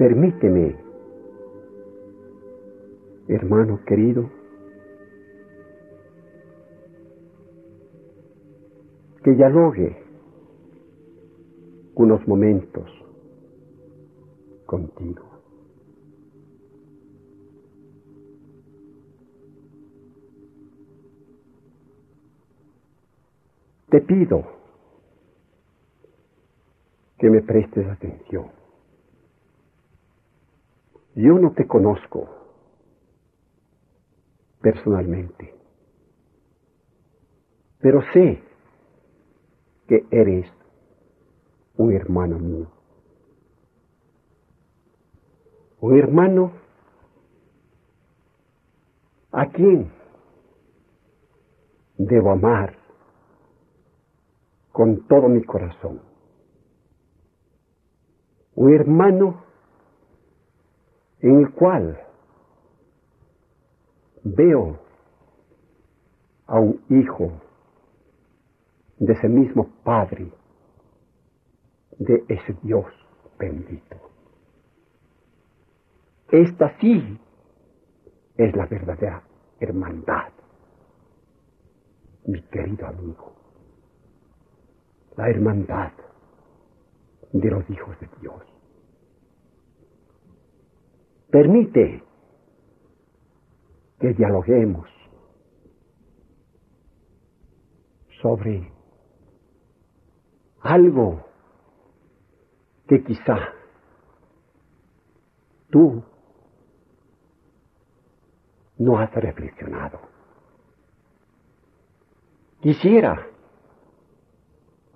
Permíteme, 0.00 0.78
hermano 3.28 3.84
querido, 3.84 4.30
que 9.22 9.32
dialogue 9.32 9.94
unos 11.96 12.26
momentos 12.26 12.90
contigo. 14.64 15.26
Te 23.90 24.00
pido 24.00 24.46
que 27.18 27.28
me 27.28 27.42
prestes 27.42 27.86
atención. 27.86 28.59
Yo 31.14 31.38
no 31.38 31.52
te 31.52 31.66
conozco 31.66 32.28
personalmente, 34.60 35.54
pero 37.80 38.00
sé 38.12 38.42
que 39.88 40.06
eres 40.10 40.46
un 41.76 41.92
hermano 41.92 42.38
mío. 42.38 42.70
Un 45.80 45.98
hermano 45.98 46.52
a 49.32 49.46
quien 49.50 49.90
debo 51.96 52.30
amar 52.30 52.76
con 54.72 55.06
todo 55.08 55.28
mi 55.28 55.42
corazón. 55.42 56.02
Un 58.54 58.74
hermano 58.74 59.49
en 61.22 61.40
el 61.40 61.50
cual 61.52 62.00
veo 64.24 64.78
a 66.46 66.58
un 66.58 66.80
hijo 66.88 67.32
de 68.98 69.12
ese 69.12 69.28
mismo 69.28 69.68
Padre, 69.84 70.30
de 71.98 72.24
ese 72.28 72.54
Dios 72.62 72.86
bendito. 73.38 73.96
Esta 76.30 76.76
sí 76.78 77.18
es 78.36 78.56
la 78.56 78.66
verdadera 78.66 79.22
hermandad, 79.58 80.32
mi 82.26 82.40
querido 82.42 82.86
amigo, 82.86 83.32
la 85.16 85.28
hermandad 85.28 85.92
de 87.32 87.50
los 87.50 87.68
hijos 87.68 87.98
de 88.00 88.08
Dios. 88.20 88.59
Permite 91.30 92.02
que 94.00 94.12
dialoguemos 94.14 94.88
sobre 98.20 98.72
algo 100.62 101.24
que 102.88 103.02
quizá 103.04 103.36
tú 105.70 106.02
no 108.78 108.98
has 108.98 109.12
reflexionado. 109.14 110.00
Quisiera 112.60 113.26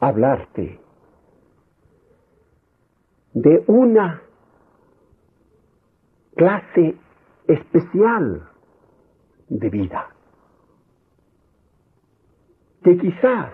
hablarte 0.01 0.81
de 3.35 3.65
una 3.69 4.23
clase 6.37 6.97
especial 7.47 8.49
de 9.49 9.71
vida 9.71 10.09
que 12.83 12.99
quizá 12.99 13.53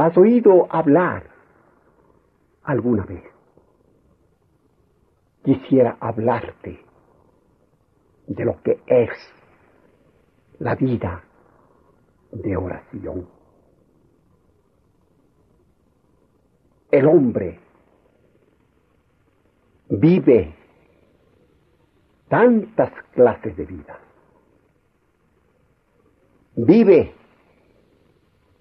¿Has 0.00 0.16
oído 0.16 0.66
hablar 0.70 1.28
alguna 2.62 3.04
vez? 3.04 3.22
Quisiera 5.44 5.98
hablarte 6.00 6.82
de 8.26 8.44
lo 8.46 8.62
que 8.62 8.80
es 8.86 9.10
la 10.58 10.74
vida 10.76 11.22
de 12.32 12.56
oración. 12.56 13.28
El 16.90 17.06
hombre 17.06 17.60
vive 19.90 20.54
tantas 22.30 22.92
clases 23.12 23.56
de 23.56 23.66
vida. 23.66 23.98
Vive 26.54 27.12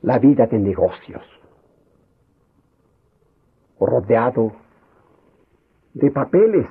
la 0.01 0.17
vida 0.17 0.47
de 0.47 0.57
negocios, 0.57 1.23
rodeado 3.79 4.53
de 5.93 6.09
papeles, 6.09 6.67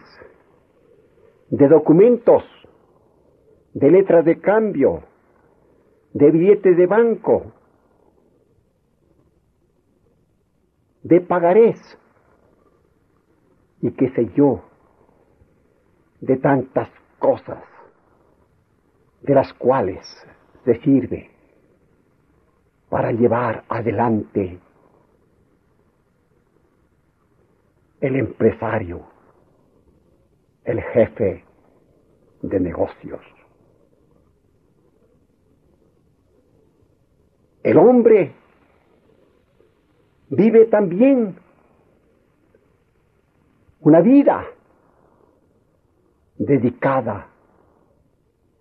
de 1.50 1.68
documentos, 1.68 2.42
de 3.74 3.90
letras 3.92 4.24
de 4.24 4.40
cambio, 4.40 5.04
de 6.14 6.30
billetes 6.32 6.76
de 6.76 6.86
banco, 6.86 7.52
de 11.04 11.20
pagarés 11.20 11.78
y 13.82 13.92
qué 13.92 14.10
sé 14.10 14.32
yo, 14.34 14.67
de 16.20 16.36
tantas 16.36 16.88
cosas 17.18 17.62
de 19.22 19.34
las 19.34 19.52
cuales 19.54 20.06
se 20.64 20.80
sirve 20.80 21.30
para 22.88 23.12
llevar 23.12 23.64
adelante 23.68 24.58
el 28.00 28.16
empresario, 28.16 29.02
el 30.64 30.80
jefe 30.80 31.44
de 32.42 32.60
negocios. 32.60 33.20
El 37.62 37.76
hombre 37.76 38.32
vive 40.30 40.66
también 40.66 41.36
una 43.80 44.00
vida 44.00 44.46
dedicada 46.38 47.28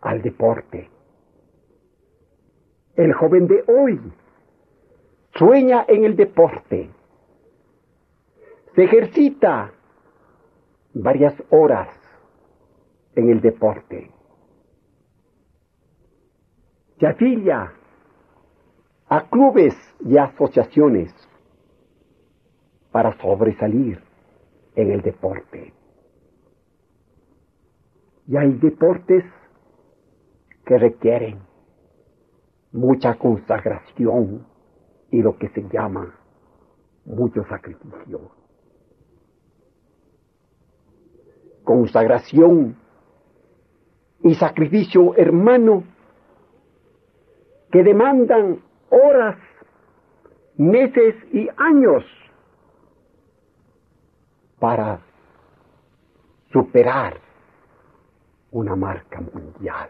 al 0.01 0.21
deporte. 0.21 0.89
El 2.95 3.13
joven 3.13 3.47
de 3.47 3.63
hoy 3.67 3.99
sueña 5.35 5.85
en 5.87 6.03
el 6.03 6.15
deporte, 6.15 6.89
se 8.75 8.83
ejercita 8.83 9.71
varias 10.93 11.35
horas 11.51 11.89
en 13.15 13.29
el 13.29 13.41
deporte, 13.41 14.09
se 16.99 17.07
afilia 17.07 17.73
a 19.09 19.29
clubes 19.29 19.75
y 20.03 20.17
asociaciones 20.17 21.13
para 22.91 23.15
sobresalir 23.19 24.01
en 24.75 24.91
el 24.91 25.01
deporte. 25.01 25.73
Y 28.27 28.35
hay 28.35 28.51
deportes 28.53 29.23
que 30.65 30.77
requieren 30.77 31.39
mucha 32.73 33.15
consagración 33.15 34.45
y 35.09 35.21
lo 35.21 35.37
que 35.37 35.47
se 35.49 35.63
llama 35.69 36.13
mucho 37.05 37.43
sacrificio. 37.45 38.31
Consagración 41.63 42.75
y 44.23 44.35
sacrificio, 44.35 45.15
hermano, 45.15 45.83
que 47.71 47.83
demandan 47.83 48.61
horas, 48.89 49.37
meses 50.57 51.15
y 51.31 51.47
años 51.57 52.03
para 54.59 55.01
superar 56.51 57.26
una 58.51 58.75
marca 58.75 59.21
mundial 59.21 59.89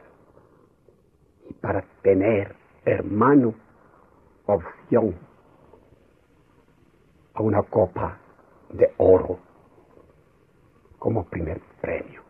y 1.49 1.53
para 1.53 1.83
tener 2.01 2.55
hermano 2.85 3.53
opción 4.45 5.15
a 7.33 7.41
una 7.41 7.61
copa 7.63 8.17
de 8.69 8.93
oro 8.97 9.39
como 10.97 11.23
primer 11.25 11.61
premio. 11.81 12.23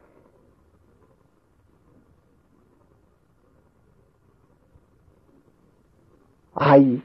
Hay 6.53 7.03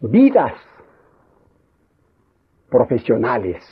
vidas 0.00 0.54
profesionales, 2.70 3.62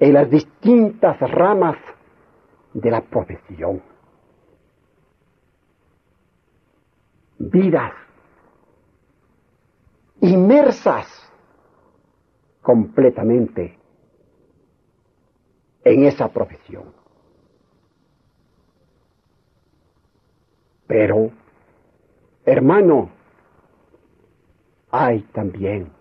en 0.00 0.14
las 0.14 0.30
distintas 0.30 1.20
ramas 1.20 1.76
de 2.72 2.90
la 2.90 3.02
profesión. 3.02 3.82
Vidas 7.38 7.92
inmersas 10.22 11.06
completamente 12.62 13.78
en 15.84 16.04
esa 16.04 16.28
profesión. 16.28 16.92
Pero, 20.86 21.30
hermano, 22.44 23.10
hay 24.90 25.20
también 25.32 25.92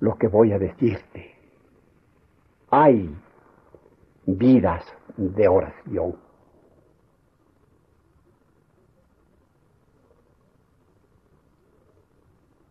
lo 0.00 0.16
que 0.16 0.26
voy 0.26 0.52
a 0.52 0.58
decirte. 0.58 1.11
Hay 2.74 3.14
vidas 4.24 4.82
de 5.18 5.46
oración. 5.46 6.16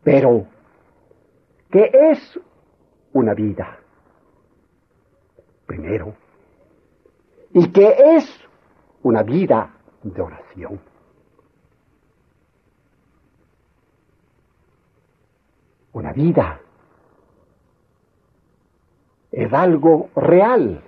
Pero, 0.04 0.48
¿qué 1.70 1.92
es 1.94 2.40
una 3.14 3.36
vida? 3.36 3.78
Primero. 5.68 6.16
¿Y 7.54 7.72
qué 7.72 7.96
es 8.16 8.28
una 9.04 9.22
vida 9.22 9.72
de 10.02 10.20
oración? 10.20 10.82
Una 15.94 16.12
vida 16.12 16.60
es 19.32 19.54
algo 19.54 20.10
real, 20.16 20.82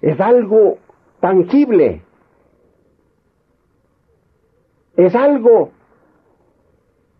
es 0.00 0.18
algo 0.20 0.78
tangible, 1.20 2.02
es 4.96 5.14
algo 5.14 5.70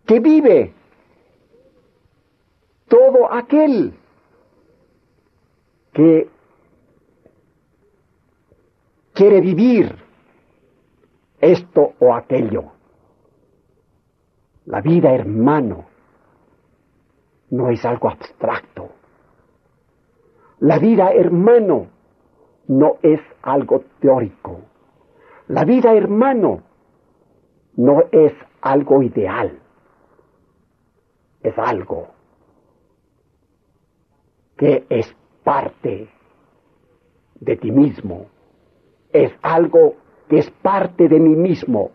que 0.05 0.19
vive 0.19 0.73
todo 2.87 3.31
aquel 3.31 3.93
que 5.93 6.29
quiere 9.13 9.41
vivir 9.41 9.95
esto 11.39 11.93
o 11.99 12.13
aquello. 12.13 12.71
La 14.65 14.81
vida, 14.81 15.13
hermano, 15.13 15.85
no 17.49 17.69
es 17.69 17.83
algo 17.85 18.09
abstracto. 18.09 19.00
La 20.61 20.79
vida, 20.79 21.11
hermano, 21.11 21.87
no 22.67 22.95
es 23.01 23.19
algo 23.41 23.83
teórico. 23.99 24.61
La 25.47 25.65
vida, 25.65 25.93
hermano, 25.93 26.61
no 27.75 28.03
es 28.11 28.33
algo 28.61 29.03
ideal 29.03 29.61
es 31.43 31.57
algo 31.57 32.07
que 34.57 34.85
es 34.89 35.15
parte 35.43 36.09
de 37.39 37.57
ti 37.57 37.71
mismo, 37.71 38.27
es 39.11 39.33
algo 39.41 39.95
que 40.29 40.39
es 40.39 40.51
parte 40.51 41.07
de 41.07 41.19
mí 41.19 41.35
mismo. 41.35 41.91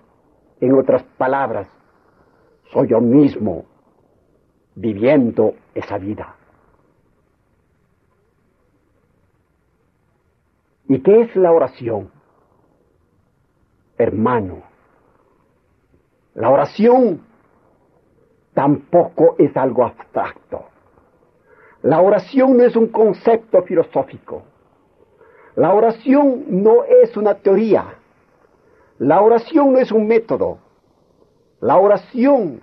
En 0.60 0.74
otras 0.74 1.04
palabras, 1.16 1.68
soy 2.72 2.88
yo 2.88 3.00
mismo 3.00 3.64
viviendo 4.74 5.54
esa 5.74 5.98
vida. 5.98 6.35
¿Y 10.88 11.00
qué 11.00 11.22
es 11.22 11.36
la 11.36 11.52
oración? 11.52 12.10
Hermano, 13.98 14.62
la 16.34 16.50
oración 16.50 17.22
tampoco 18.54 19.36
es 19.38 19.56
algo 19.56 19.84
abstracto. 19.84 20.66
La 21.82 22.00
oración 22.00 22.56
no 22.56 22.64
es 22.64 22.76
un 22.76 22.88
concepto 22.88 23.62
filosófico. 23.62 24.42
La 25.56 25.72
oración 25.72 26.44
no 26.48 26.84
es 26.84 27.16
una 27.16 27.34
teoría. 27.34 27.94
La 28.98 29.20
oración 29.22 29.72
no 29.72 29.78
es 29.78 29.90
un 29.90 30.06
método. 30.06 30.58
La 31.60 31.78
oración 31.78 32.60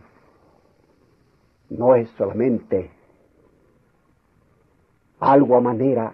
no 1.70 1.96
es 1.96 2.10
solamente 2.12 2.92
algo 5.20 5.56
a 5.56 5.62
manera 5.62 6.14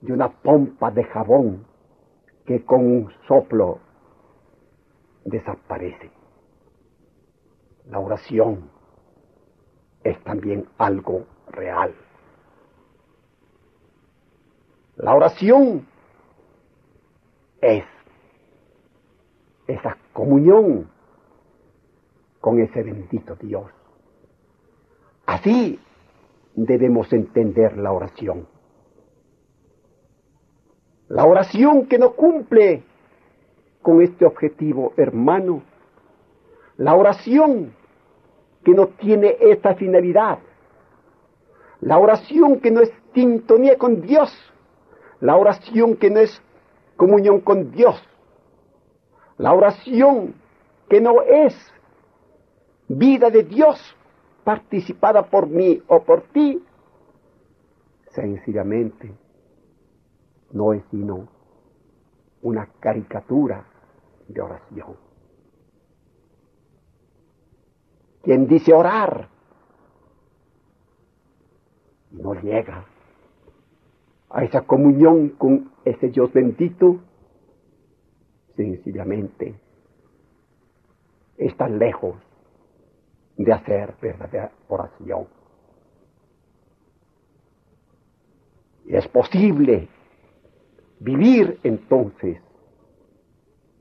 de 0.00 0.12
una 0.12 0.30
pompa 0.30 0.90
de 0.90 1.04
jabón 1.04 1.66
que 2.46 2.64
con 2.64 2.80
un 2.84 3.12
soplo 3.28 3.78
desaparece. 5.24 6.10
La 7.88 7.98
oración 7.98 8.70
es 10.02 10.22
también 10.24 10.66
algo 10.78 11.26
real. 11.48 11.94
La 14.96 15.14
oración 15.14 15.86
es 17.60 17.84
esa 19.66 19.96
comunión 20.12 20.90
con 22.40 22.60
ese 22.60 22.82
bendito 22.82 23.36
Dios. 23.36 23.70
Así 25.26 25.78
debemos 26.54 27.12
entender 27.12 27.76
la 27.76 27.92
oración. 27.92 28.46
La 31.10 31.24
oración 31.24 31.86
que 31.86 31.98
no 31.98 32.12
cumple 32.12 32.84
con 33.82 34.00
este 34.00 34.24
objetivo, 34.24 34.92
hermano, 34.96 35.62
la 36.76 36.94
oración 36.94 37.74
que 38.64 38.70
no 38.70 38.86
tiene 38.86 39.36
esta 39.40 39.74
finalidad. 39.74 40.38
La 41.80 41.98
oración 41.98 42.60
que 42.60 42.70
no 42.70 42.80
es 42.80 42.92
sintonía 43.12 43.76
con 43.76 44.02
Dios. 44.02 44.30
La 45.18 45.34
oración 45.34 45.96
que 45.96 46.10
no 46.10 46.20
es 46.20 46.40
comunión 46.96 47.40
con 47.40 47.72
Dios. 47.72 48.00
La 49.36 49.52
oración 49.52 50.34
que 50.88 51.00
no 51.00 51.22
es 51.22 51.56
vida 52.86 53.30
de 53.30 53.42
Dios 53.42 53.96
participada 54.44 55.24
por 55.24 55.48
mí 55.48 55.82
o 55.88 56.04
por 56.04 56.22
ti. 56.28 56.62
Sencillamente 58.12 59.12
no 60.52 60.72
es 60.72 60.82
sino 60.90 61.28
una 62.42 62.66
caricatura 62.80 63.64
de 64.28 64.40
oración. 64.40 65.10
quien 68.22 68.46
dice 68.46 68.72
orar 68.72 69.28
no 72.10 72.34
llega 72.34 72.84
a 74.28 74.44
esa 74.44 74.62
comunión 74.62 75.30
con 75.30 75.72
ese 75.84 76.08
Dios 76.08 76.32
bendito, 76.32 77.00
sencillamente 78.56 79.54
está 81.36 81.68
lejos 81.68 82.16
de 83.36 83.52
hacer 83.52 83.94
verdadera 84.00 84.52
oración. 84.68 85.26
Y 88.84 88.96
es 88.96 89.08
posible 89.08 89.88
vivir 91.00 91.58
entonces 91.64 92.40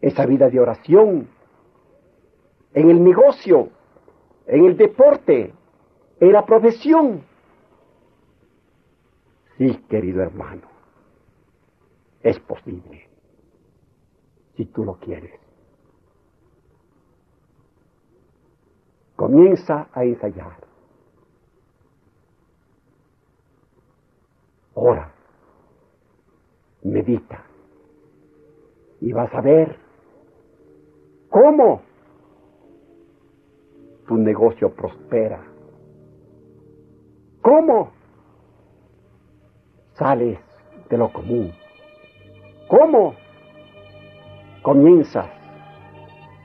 esa 0.02 0.26
vida 0.26 0.50
de 0.50 0.60
oración 0.60 1.28
en 2.74 2.90
el 2.90 3.04
negocio 3.04 3.70
en 4.50 4.66
el 4.66 4.76
deporte, 4.76 5.54
en 6.20 6.32
la 6.34 6.46
profesión. 6.46 7.24
Sí, 9.58 9.76
querido 9.88 10.24
hermano, 10.24 10.68
es 12.24 12.40
posible, 12.40 13.08
si 14.56 14.66
tú 14.66 14.84
lo 14.84 14.96
quieres. 14.96 15.40
Comienza 19.16 19.90
a 19.94 20.04
ensayar. 20.04 20.58
Ora, 24.74 25.14
medita, 26.84 27.44
y 29.02 29.12
vas 29.12 29.34
a 29.34 29.42
ver 29.42 29.78
cómo 31.30 31.82
tu 34.08 34.18
negocio 34.18 34.74
prospera. 34.74 35.44
¿Cómo? 37.42 37.92
Sales 39.94 40.40
de 40.90 40.98
lo 40.98 41.12
común. 41.14 41.52
¿Cómo? 42.68 43.16
Comienzas 44.62 45.30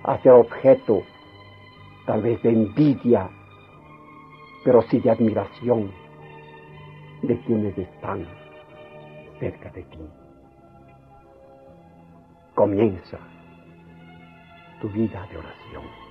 a 0.04 0.18
ser 0.22 0.32
objeto 0.32 1.02
tal 2.06 2.22
vez 2.22 2.42
de 2.42 2.50
envidia 2.50 3.30
pero 4.64 4.80
sí 4.82 4.98
de 4.98 5.10
admiración 5.10 5.92
de 7.22 7.38
quienes 7.42 7.76
están 7.76 8.26
cerca 9.38 9.70
de 9.70 9.82
ti. 9.82 10.23
Comienza 12.54 13.18
tu 14.80 14.88
vida 14.90 15.26
de 15.30 15.38
oración. 15.38 16.03